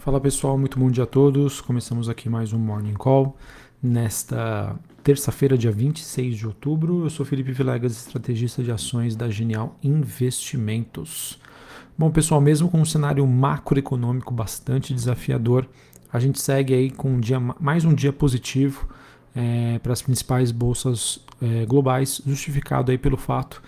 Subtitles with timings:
[0.00, 1.60] Fala pessoal, muito bom dia a todos.
[1.60, 3.36] Começamos aqui mais um Morning Call
[3.82, 7.04] nesta terça-feira, dia 26 de outubro.
[7.04, 11.38] Eu sou Felipe Vilegas, estrategista de ações da Genial Investimentos.
[11.98, 15.68] Bom, pessoal, mesmo com um cenário macroeconômico bastante desafiador,
[16.10, 18.88] a gente segue aí com um dia, mais um dia positivo
[19.36, 23.62] é, para as principais bolsas é, globais, justificado aí pelo fato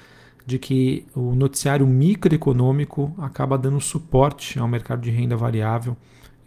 [0.46, 5.94] de que o noticiário microeconômico acaba dando suporte ao mercado de renda variável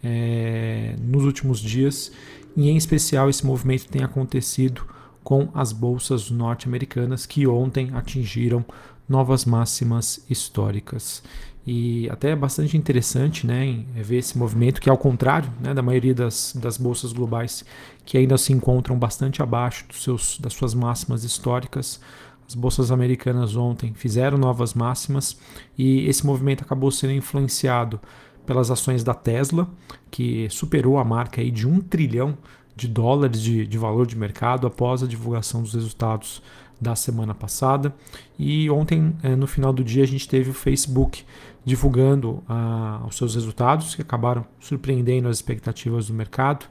[0.02, 2.12] é, nos últimos dias,
[2.56, 4.82] e em especial esse movimento tem acontecido
[5.22, 8.64] com as bolsas norte-americanas que ontem atingiram
[9.08, 11.22] novas máximas históricas.
[11.66, 16.14] E até é bastante interessante né, ver esse movimento, que ao contrário né, da maioria
[16.14, 17.64] das, das bolsas globais,
[18.04, 22.00] que ainda se encontram bastante abaixo dos seus, das suas máximas históricas,
[22.46, 25.36] as bolsas americanas ontem fizeram novas máximas
[25.76, 28.00] e esse movimento acabou sendo influenciado
[28.46, 29.68] pelas ações da Tesla,
[30.10, 32.38] que superou a marca aí de um trilhão
[32.74, 36.42] de dólares de, de valor de mercado após a divulgação dos resultados
[36.80, 37.94] da semana passada.
[38.38, 41.24] E ontem, eh, no final do dia, a gente teve o Facebook
[41.64, 46.66] divulgando ah, os seus resultados, que acabaram surpreendendo as expectativas do mercado.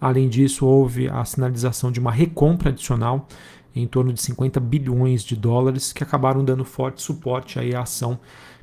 [0.00, 3.28] Além disso, houve a sinalização de uma recompra adicional
[3.76, 8.18] em torno de 50 bilhões de dólares, que acabaram dando forte suporte aí à ação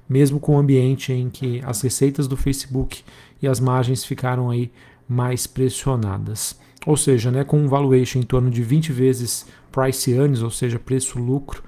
[0.07, 3.03] mesmo com o ambiente em que as receitas do Facebook
[3.41, 4.71] e as margens ficaram aí
[5.07, 6.59] mais pressionadas.
[6.85, 10.79] Ou seja, né, com um valuation em torno de 20 vezes price earnings, ou seja,
[10.79, 11.61] preço-lucro,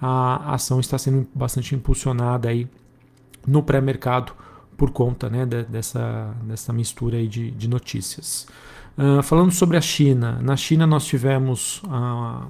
[0.00, 2.66] a ação está sendo bastante impulsionada aí
[3.46, 4.32] no pré-mercado
[4.76, 8.46] por conta né, dessa, dessa mistura aí de, de notícias.
[8.98, 12.48] Uh, falando sobre a China, na China nós tivemos uh,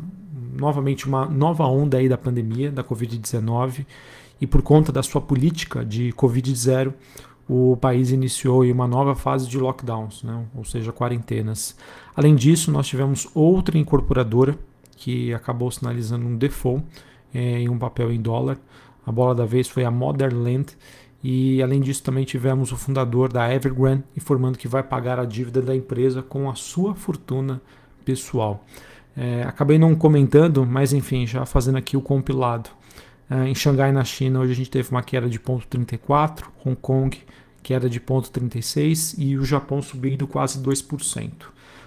[0.58, 3.86] novamente uma nova onda aí da pandemia, da Covid-19,
[4.40, 6.92] e por conta da sua política de Covid-0,
[7.48, 10.44] o país iniciou uma nova fase de lockdowns, né?
[10.54, 11.76] ou seja, quarentenas.
[12.16, 14.58] Além disso, nós tivemos outra incorporadora
[14.96, 16.84] que acabou sinalizando um default
[17.32, 18.58] é, em um papel em dólar.
[19.06, 20.66] A bola da vez foi a Motherland.
[21.22, 25.60] E além disso, também tivemos o fundador da Evergrande informando que vai pagar a dívida
[25.60, 27.60] da empresa com a sua fortuna
[28.04, 28.64] pessoal.
[29.16, 32.70] É, acabei não comentando, mas enfim, já fazendo aqui o compilado.
[33.30, 37.18] Uh, em Xangai, na China, hoje a gente teve uma queda de 0,34, Hong Kong
[37.62, 41.30] queda de 0,36 e o Japão subindo quase 2%.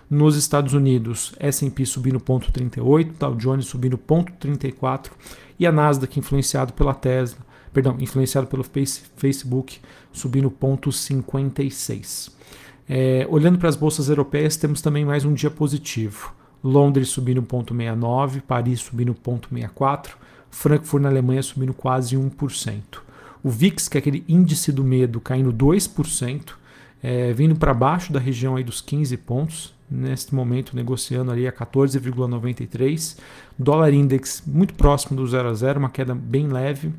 [0.10, 5.12] Nos Estados Unidos, S&P subindo 0,38, Dow Jones subindo 0,34
[5.60, 7.40] e a Nasdaq influenciado pela Tesla,
[7.72, 9.80] perdão, influenciado pelo Facebook,
[10.12, 12.32] subindo 0,56.
[12.90, 16.34] É, olhando para as bolsas europeias, temos também mais um dia positivo.
[16.64, 20.12] Londres subindo 0,69, Paris subindo 0,64,
[20.58, 22.82] Frankfurt na Alemanha subindo quase 1%.
[23.44, 26.54] O VIX, que é aquele índice do medo, caindo 2%,
[27.04, 31.52] é, vindo para baixo da região aí dos 15 pontos, neste momento negociando ali a
[31.52, 33.20] 14,93.
[33.58, 36.92] Dólar index muito próximo do 0 a 0, uma queda bem leve.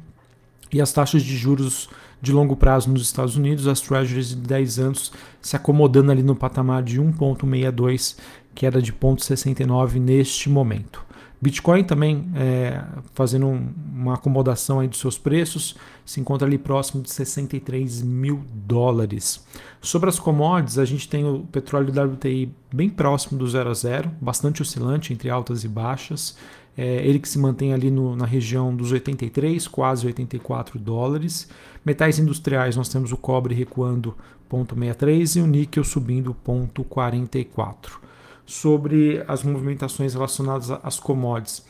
[0.72, 1.90] E as taxas de juros
[2.22, 6.36] de longo prazo nos Estados Unidos, as treasuries de 10 anos se acomodando ali no
[6.36, 8.16] patamar de 1,62,
[8.54, 11.07] queda de 0,69 neste momento.
[11.41, 12.82] Bitcoin também é,
[13.15, 18.43] fazendo um, uma acomodação aí dos seus preços, se encontra ali próximo de 63 mil
[18.53, 19.44] dólares.
[19.81, 24.10] Sobre as commodities, a gente tem o petróleo WTI bem próximo do zero a zero,
[24.21, 26.37] bastante oscilante entre altas e baixas.
[26.76, 31.49] É, ele que se mantém ali no, na região dos 83, quase 84 dólares.
[31.84, 34.16] Metais industriais, nós temos o cobre recuando
[34.50, 38.07] 0,63 e o níquel subindo 0,44
[38.48, 41.62] sobre as movimentações relacionadas às commodities.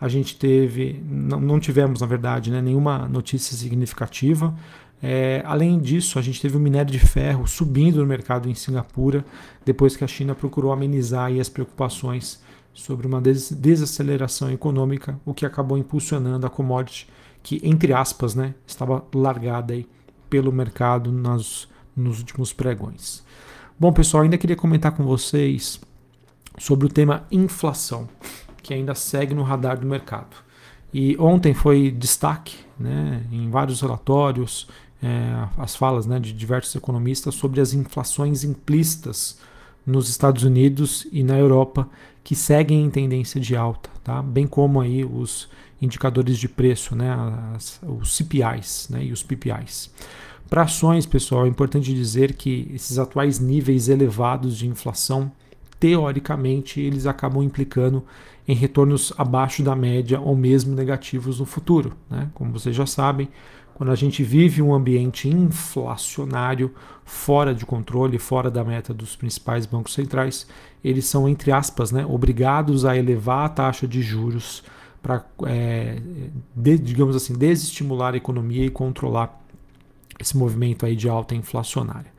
[0.00, 4.54] A gente teve, não, não tivemos, na verdade, né, nenhuma notícia significativa.
[5.02, 9.24] É, além disso, a gente teve o minério de ferro subindo no mercado em Singapura,
[9.64, 12.40] depois que a China procurou amenizar as preocupações
[12.72, 17.08] sobre uma des desaceleração econômica, o que acabou impulsionando a commodity,
[17.42, 19.84] que, entre aspas, né, estava largada aí
[20.30, 23.24] pelo mercado nas, nos últimos pregões.
[23.76, 25.80] Bom, pessoal, ainda queria comentar com vocês
[26.58, 28.08] sobre o tema inflação,
[28.62, 30.36] que ainda segue no radar do mercado.
[30.92, 34.68] E ontem foi destaque né, em vários relatórios,
[35.02, 39.38] é, as falas né, de diversos economistas sobre as inflações implícitas
[39.86, 41.88] nos Estados Unidos e na Europa
[42.22, 44.22] que seguem em tendência de alta, tá?
[44.22, 45.48] bem como aí os
[45.80, 47.10] indicadores de preço, né,
[47.54, 49.90] as, os CPIs né, e os PPIs.
[50.48, 55.30] Para ações, pessoal, é importante dizer que esses atuais níveis elevados de inflação
[55.80, 58.04] teoricamente eles acabam implicando
[58.46, 61.94] em retornos abaixo da média ou mesmo negativos no futuro.
[62.08, 62.28] Né?
[62.34, 63.28] Como vocês já sabem,
[63.74, 69.64] quando a gente vive um ambiente inflacionário fora de controle, fora da meta dos principais
[69.64, 70.46] bancos centrais,
[70.84, 74.62] eles são, entre aspas, né, obrigados a elevar a taxa de juros
[75.02, 75.98] para, é,
[76.54, 79.40] de, digamos assim, desestimular a economia e controlar
[80.18, 82.12] esse movimento aí de alta inflacionária.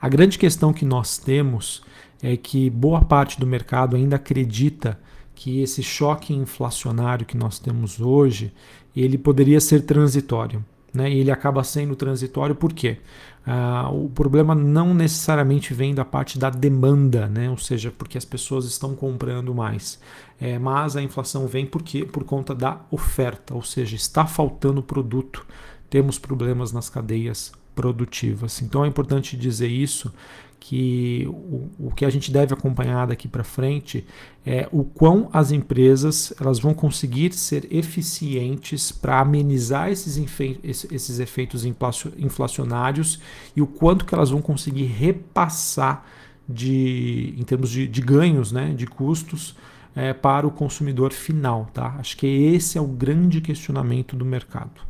[0.00, 1.82] A grande questão que nós temos
[2.22, 4.98] é que boa parte do mercado ainda acredita
[5.34, 8.52] que esse choque inflacionário que nós temos hoje,
[8.94, 10.64] ele poderia ser transitório.
[10.92, 11.10] Né?
[11.10, 12.98] E ele acaba sendo transitório por quê?
[13.46, 17.48] Ah, o problema não necessariamente vem da parte da demanda, né?
[17.48, 20.00] ou seja, porque as pessoas estão comprando mais.
[20.40, 25.46] É, mas a inflação vem porque, por conta da oferta, ou seja, está faltando produto.
[25.88, 28.60] Temos problemas nas cadeias produtivas.
[28.62, 30.12] Então é importante dizer isso
[30.60, 34.06] que o, o que a gente deve acompanhar daqui para frente
[34.44, 40.18] é o quão as empresas elas vão conseguir ser eficientes para amenizar esses,
[40.62, 43.20] esses efeitos inflacionários
[43.56, 46.04] e o quanto que elas vão conseguir repassar
[46.46, 49.56] de, em termos de, de ganhos, né, de custos,
[49.94, 51.70] é, para o consumidor final.
[51.72, 51.96] Tá?
[51.98, 54.80] Acho que esse é o grande questionamento do mercado.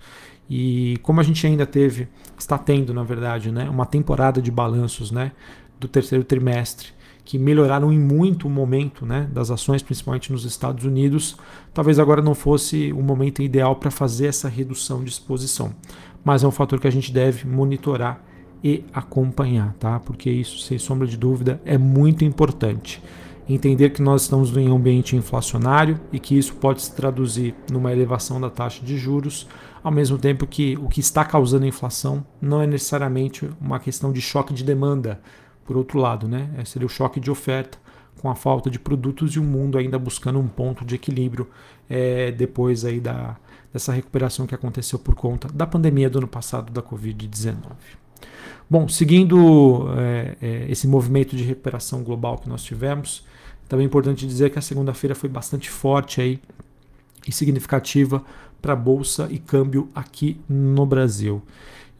[0.50, 5.12] E como a gente ainda teve, está tendo, na verdade, né, uma temporada de balanços
[5.12, 5.30] né,
[5.78, 6.88] do terceiro trimestre,
[7.24, 11.36] que melhoraram em muito o momento né, das ações, principalmente nos Estados Unidos,
[11.72, 15.72] talvez agora não fosse o momento ideal para fazer essa redução de exposição.
[16.24, 18.20] Mas é um fator que a gente deve monitorar
[18.62, 20.00] e acompanhar, tá?
[20.00, 23.00] Porque isso, sem sombra de dúvida, é muito importante
[23.54, 27.92] entender que nós estamos em um ambiente inflacionário e que isso pode se traduzir numa
[27.92, 29.46] elevação da taxa de juros,
[29.82, 34.12] ao mesmo tempo que o que está causando a inflação não é necessariamente uma questão
[34.12, 35.20] de choque de demanda,
[35.64, 36.50] por outro lado, né?
[36.58, 37.78] É, seria o choque de oferta
[38.20, 41.48] com a falta de produtos e o mundo ainda buscando um ponto de equilíbrio
[41.88, 43.36] é, depois aí da,
[43.72, 47.56] dessa recuperação que aconteceu por conta da pandemia do ano passado da Covid-19.
[48.70, 53.24] Bom, seguindo é, é, esse movimento de recuperação global que nós tivemos,
[53.68, 56.38] também é importante dizer que a segunda-feira foi bastante forte aí
[57.26, 58.22] e significativa
[58.62, 61.42] para bolsa e câmbio aqui no Brasil.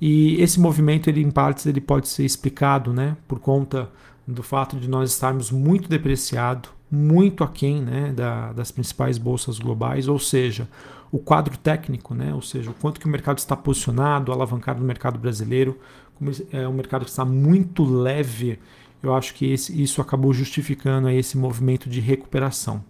[0.01, 3.91] E esse movimento, ele em partes, ele pode ser explicado, né, por conta
[4.25, 10.07] do fato de nós estarmos muito depreciado, muito aquém, né, da, das principais bolsas globais,
[10.07, 10.69] ou seja,
[11.11, 14.87] o quadro técnico, né, ou seja, o quanto que o mercado está posicionado, alavancado no
[14.87, 15.77] mercado brasileiro,
[16.53, 18.59] é um mercado que está muito leve
[19.03, 22.85] eu acho que esse, isso acabou justificando esse movimento de recuperação.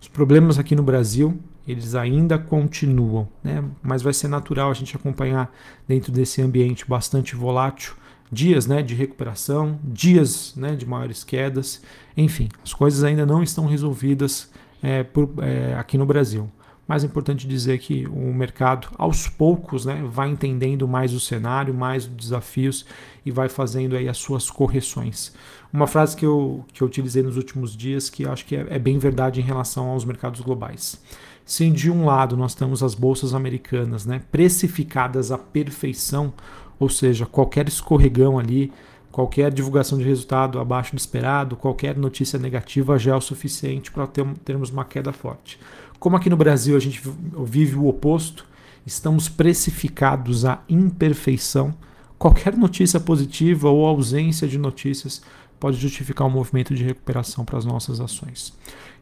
[0.00, 3.64] Os problemas aqui no Brasil, eles ainda continuam, né?
[3.82, 5.54] mas vai ser natural a gente acompanhar
[5.86, 7.94] dentro desse ambiente bastante volátil
[8.32, 11.80] dias né, de recuperação, dias né, de maiores quedas,
[12.16, 14.50] enfim, as coisas ainda não estão resolvidas
[14.82, 16.50] é, por, é, aqui no Brasil.
[16.86, 21.72] Mas é importante dizer que o mercado, aos poucos, né, vai entendendo mais o cenário,
[21.72, 22.84] mais os desafios
[23.24, 25.32] e vai fazendo aí as suas correções.
[25.72, 28.78] Uma frase que eu, que eu utilizei nos últimos dias que acho que é, é
[28.78, 31.00] bem verdade em relação aos mercados globais.
[31.44, 36.32] Se de um lado nós temos as bolsas americanas né, precificadas à perfeição,
[36.78, 38.72] ou seja, qualquer escorregão ali,
[39.10, 44.06] qualquer divulgação de resultado abaixo do esperado, qualquer notícia negativa já é o suficiente para
[44.06, 45.58] ter, termos uma queda forte.
[46.04, 47.00] Como aqui no Brasil a gente
[47.46, 48.46] vive o oposto,
[48.84, 51.74] estamos precificados à imperfeição.
[52.18, 55.22] Qualquer notícia positiva ou ausência de notícias
[55.58, 58.52] pode justificar um movimento de recuperação para as nossas ações.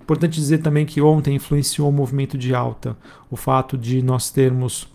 [0.01, 2.97] Importante dizer também que ontem influenciou o movimento de alta
[3.29, 4.87] o fato de nós termos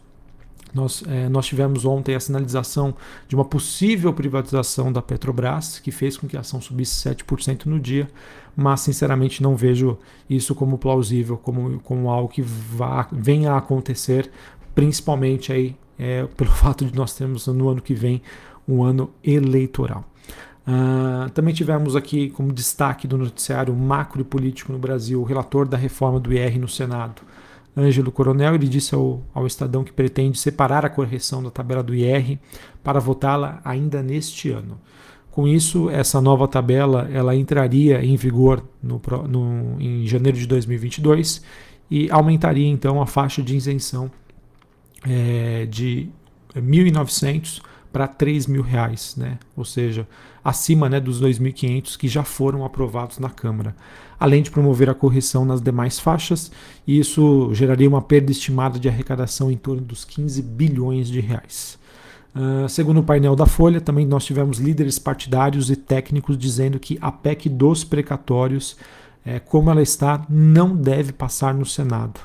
[0.73, 2.93] nós, é, nós, tivemos ontem a sinalização
[3.27, 7.79] de uma possível privatização da Petrobras, que fez com que a ação subisse 7% no
[7.79, 8.07] dia,
[8.55, 9.97] mas sinceramente não vejo
[10.29, 14.29] isso como plausível, como, como algo que vá, venha a acontecer,
[14.75, 18.21] principalmente aí, é, pelo fato de nós termos no ano que vem
[18.67, 20.03] um ano eleitoral.
[20.67, 25.65] Uh, também tivemos aqui como destaque do noticiário macro e político no Brasil o relator
[25.65, 27.21] da reforma do IR no Senado,
[27.77, 31.93] Ângelo Coronel, ele disse ao, ao Estadão que pretende separar a correção da tabela do
[31.93, 32.39] IR
[32.83, 34.79] para votá-la ainda neste ano.
[35.29, 41.43] Com isso, essa nova tabela ela entraria em vigor no, no, em janeiro de 2022
[41.91, 44.09] e aumentaria então a faixa de isenção
[45.07, 46.09] é, de
[46.55, 47.61] 1.900
[47.97, 49.39] para 3 mil reais, né?
[49.55, 50.07] ou seja,
[50.45, 53.75] acima né, dos 2.500 que já foram aprovados na Câmara,
[54.19, 56.51] além de promover a correção nas demais faixas,
[56.87, 61.79] isso geraria uma perda estimada de arrecadação em torno dos 15 bilhões de reais.
[62.35, 66.99] Uh, segundo o painel da Folha, também nós tivemos líderes partidários e técnicos dizendo que
[67.01, 68.77] a PEC dos precatórios,
[69.25, 72.19] é, como ela está, não deve passar no Senado.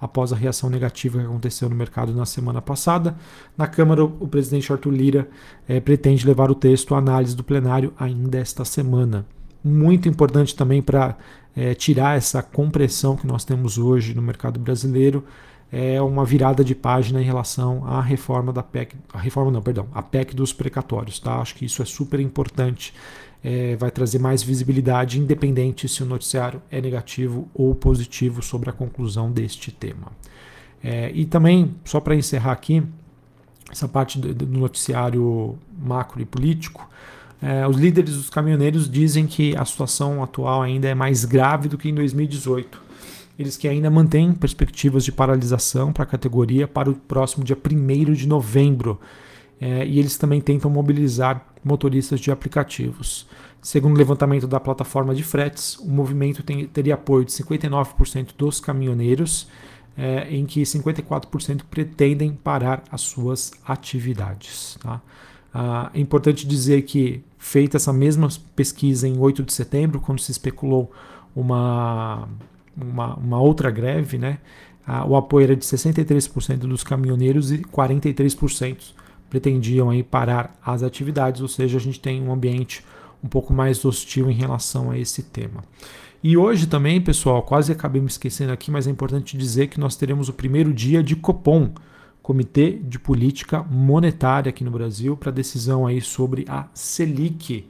[0.00, 3.16] Após a reação negativa que aconteceu no mercado na semana passada.
[3.56, 5.28] Na Câmara, o presidente Arthur Lira
[5.68, 9.26] é, pretende levar o texto à análise do plenário ainda esta semana.
[9.64, 11.16] Muito importante também para
[11.56, 15.24] é, tirar essa compressão que nós temos hoje no mercado brasileiro
[15.72, 19.88] é uma virada de página em relação à reforma da PEC, a reforma não, perdão,
[19.92, 21.40] a PEC dos precatórios, tá?
[21.40, 22.94] Acho que isso é super importante,
[23.48, 28.72] é, vai trazer mais visibilidade, independente se o noticiário é negativo ou positivo sobre a
[28.72, 30.10] conclusão deste tema.
[30.82, 32.82] É, e também, só para encerrar aqui,
[33.70, 36.90] essa parte do, do noticiário macro e político,
[37.40, 41.78] é, os líderes dos caminhoneiros dizem que a situação atual ainda é mais grave do
[41.78, 42.84] que em 2018
[43.38, 48.12] eles que ainda mantêm perspectivas de paralisação para a categoria para o próximo dia 1
[48.14, 48.98] de novembro.
[49.60, 53.26] É, e eles também tentam mobilizar motoristas de aplicativos.
[53.62, 58.60] Segundo o levantamento da plataforma de fretes, o movimento tem, teria apoio de 59% dos
[58.60, 59.48] caminhoneiros,
[59.96, 64.78] é, em que 54% pretendem parar as suas atividades.
[64.80, 65.00] Tá?
[65.52, 70.30] Ah, é importante dizer que, feita essa mesma pesquisa em 8 de setembro, quando se
[70.30, 70.92] especulou
[71.34, 72.28] uma
[72.76, 74.38] uma, uma outra greve, né,
[75.08, 78.94] o apoio era de 63% dos caminhoneiros e 43%
[79.28, 82.84] pretendiam aí parar as atividades, ou seja, a gente tem um ambiente
[83.22, 85.64] um pouco mais hostil em relação a esse tema.
[86.22, 89.96] E hoje também, pessoal, quase acabei me esquecendo aqui, mas é importante dizer que nós
[89.96, 91.70] teremos o primeiro dia de Copom,
[92.22, 97.66] Comitê de Política Monetária aqui no Brasil, para decisão aí sobre a Selic.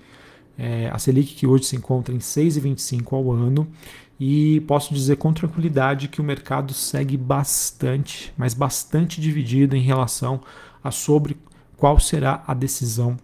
[0.57, 3.69] É, a Selic que hoje se encontra em 6,25 ao ano
[4.19, 10.41] e posso dizer com tranquilidade que o mercado segue bastante, mas bastante dividido em relação
[10.91, 11.37] sobre
[11.77, 13.17] qual será a decisão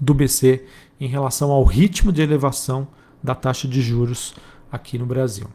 [0.00, 0.64] do BC
[1.00, 2.88] em relação ao ritmo de elevação
[3.22, 4.34] da taxa de juros
[4.70, 5.48] aqui no Brasil.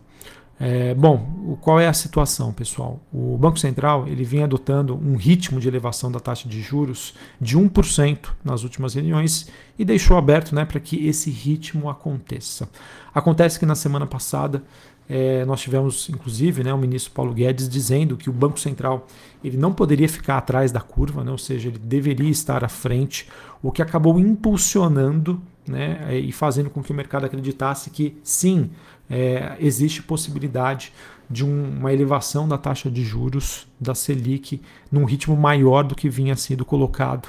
[0.60, 3.02] É, bom, qual é a situação, pessoal?
[3.12, 7.58] O Banco Central ele vem adotando um ritmo de elevação da taxa de juros de
[7.58, 12.70] 1% nas últimas reuniões e deixou aberto né, para que esse ritmo aconteça.
[13.14, 14.64] Acontece que na semana passada
[15.10, 19.06] é, nós tivemos, inclusive, né, o ministro Paulo Guedes dizendo que o Banco Central
[19.44, 23.28] ele não poderia ficar atrás da curva, né, ou seja, ele deveria estar à frente,
[23.62, 28.70] o que acabou impulsionando né, e fazendo com que o mercado acreditasse que sim,
[29.10, 30.94] é, existe possibilidade
[31.30, 36.10] de um, uma elevação da taxa de juros da Selic num ritmo maior do que
[36.10, 37.28] vinha sendo colocado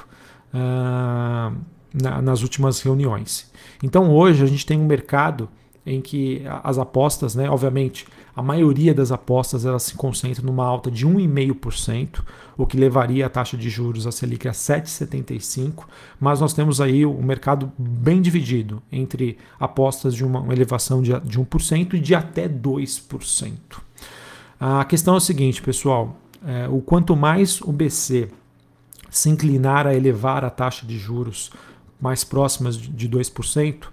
[0.53, 1.55] uh,
[1.93, 3.51] na, nas últimas reuniões.
[3.81, 5.49] Então hoje a gente tem um mercado
[5.85, 10.89] em que as apostas, né, obviamente, a maioria das apostas elas se concentram numa alta
[10.89, 12.21] de 1,5%,
[12.57, 15.83] o que levaria a taxa de juros a Selic a 7,75%,
[16.19, 21.39] mas nós temos aí o mercado bem dividido entre apostas de uma, elevação de, de
[21.39, 23.51] 1% e de até 2%.
[24.59, 28.29] A questão é o seguinte, pessoal, é, o quanto mais o BC
[29.09, 31.51] se inclinar a elevar a taxa de juros
[31.99, 33.85] mais próximas de 2%,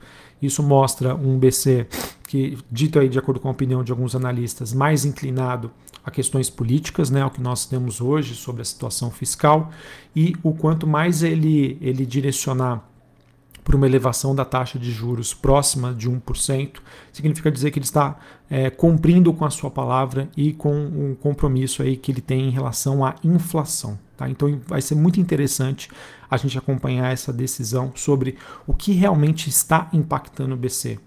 [0.42, 1.87] isso mostra um BC
[2.26, 5.70] que, dito aí de acordo com a opinião de alguns analistas, mais inclinado
[6.04, 9.70] a questões políticas, né, o que nós temos hoje sobre a situação fiscal,
[10.16, 12.82] e o quanto mais ele, ele direcionar
[13.62, 16.78] para uma elevação da taxa de juros próxima de 1%,
[17.12, 18.18] significa dizer que ele está
[18.50, 22.50] é, cumprindo com a sua palavra e com um compromisso aí que ele tem em
[22.50, 23.99] relação à inflação.
[24.22, 24.30] Tá?
[24.30, 25.88] Então vai ser muito interessante
[26.30, 28.36] a gente acompanhar essa decisão sobre
[28.66, 30.98] o que realmente está impactando o BC.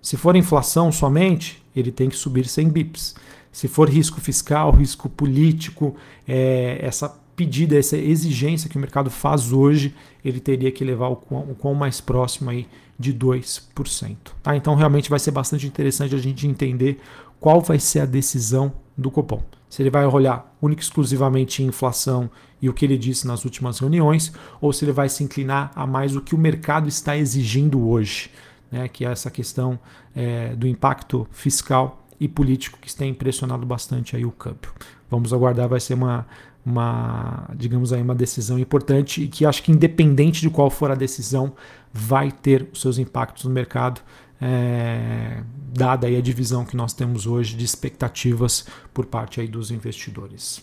[0.00, 3.14] Se for inflação somente, ele tem que subir 100 bips.
[3.50, 9.52] Se for risco fiscal, risco político, é, essa pedida, essa exigência que o mercado faz
[9.52, 14.16] hoje, ele teria que levar o quão, o quão mais próximo aí de 2%.
[14.42, 14.56] Tá?
[14.56, 17.00] Então realmente vai ser bastante interessante a gente entender
[17.40, 19.42] qual vai ser a decisão do Copom.
[19.68, 22.30] Se ele vai olhar única e exclusivamente inflação
[22.60, 25.86] e o que ele disse nas últimas reuniões, ou se ele vai se inclinar a
[25.86, 28.30] mais o que o mercado está exigindo hoje,
[28.70, 28.88] né?
[28.88, 29.78] que é essa questão
[30.14, 34.72] é, do impacto fiscal e político que tem impressionado bastante aí o câmbio.
[35.10, 36.26] Vamos aguardar, vai ser uma,
[36.64, 40.94] uma, digamos aí, uma decisão importante e que acho que independente de qual for a
[40.94, 41.52] decisão,
[41.92, 44.00] vai ter os seus impactos no mercado,
[44.42, 45.40] é,
[45.72, 50.62] dada aí a divisão que nós temos hoje de expectativas por parte aí dos investidores.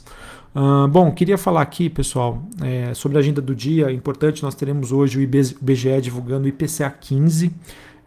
[0.54, 3.92] Uh, bom, queria falar aqui, pessoal, é, sobre a agenda do dia.
[3.92, 7.52] Importante, nós teremos hoje o IBGE divulgando o IPCA 15.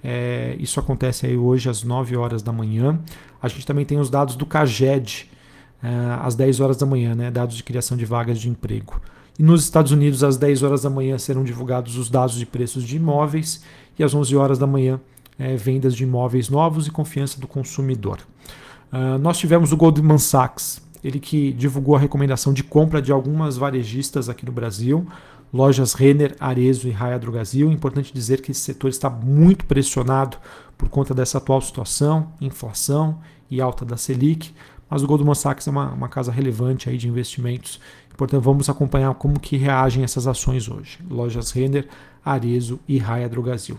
[0.04, 3.00] É, isso acontece aí hoje às 9 horas da manhã.
[3.40, 5.30] A gente também tem os dados do CAGED,
[5.82, 9.00] uh, às 10 horas da manhã, né, dados de criação de vagas de emprego.
[9.38, 12.84] E nos Estados Unidos, às 10 horas da manhã, serão divulgados os dados de preços
[12.84, 13.62] de imóveis
[13.98, 15.00] e às 11 horas da manhã,
[15.38, 18.18] é, vendas de imóveis novos e confiança do consumidor.
[18.92, 23.56] Uh, nós tivemos o Goldman Sachs ele que divulgou a recomendação de compra de algumas
[23.56, 25.06] varejistas aqui no Brasil,
[25.52, 27.70] lojas Renner, Arezo e Raia Drogasil.
[27.70, 30.36] Importante dizer que esse setor está muito pressionado
[30.78, 33.18] por conta dessa atual situação, inflação
[33.50, 34.54] e alta da Selic,
[34.92, 37.80] mas o Goldman Sachs é uma, uma casa relevante aí de investimentos.
[38.14, 40.98] Portanto, vamos acompanhar como que reagem essas ações hoje.
[41.08, 41.88] Lojas Renner,
[42.22, 43.78] Arezo e Raia Drogasil.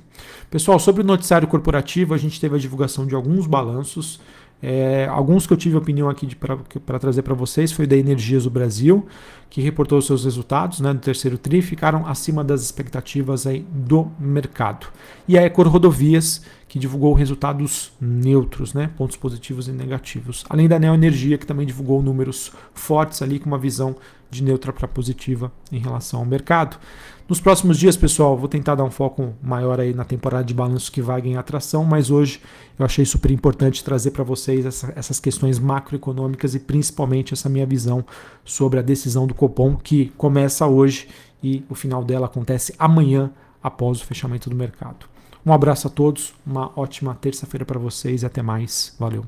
[0.49, 4.19] Pessoal, sobre o noticiário corporativo, a gente teve a divulgação de alguns balanços.
[4.59, 8.49] É, alguns que eu tive opinião aqui para trazer para vocês foi da Energias do
[8.49, 9.05] Brasil,
[9.51, 14.87] que reportou seus resultados né, no terceiro TRI, ficaram acima das expectativas aí do mercado.
[15.27, 16.41] E a Ecor Rodovias,
[16.73, 20.43] que divulgou resultados neutros, né, pontos positivos e negativos.
[20.49, 23.95] Além da Neo Energia, que também divulgou números fortes ali, com uma visão
[24.27, 26.79] de neutra para positiva em relação ao mercado.
[27.29, 30.91] Nos próximos dias, pessoal, vou tentar dar um foco maior aí na temporada de balanço
[30.91, 32.41] que vai ganhar atração, mas hoje
[32.79, 37.67] eu achei super importante trazer para vocês essa, essas questões macroeconômicas e principalmente essa minha
[37.67, 38.03] visão
[38.43, 41.07] sobre a decisão do Copom que começa hoje
[41.43, 43.29] e o final dela acontece amanhã
[43.61, 45.12] após o fechamento do mercado.
[45.45, 48.95] Um abraço a todos, uma ótima terça-feira para vocês e até mais.
[48.97, 49.25] Valeu.